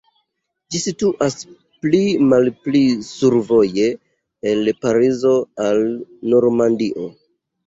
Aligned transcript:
Ĝi 0.75 0.79
situas 0.83 1.35
pli 1.85 1.99
malpli 2.29 2.81
survoje 3.09 3.91
el 4.53 4.73
Parizo 4.87 5.35
al 5.69 5.85
Normandio. 6.35 7.07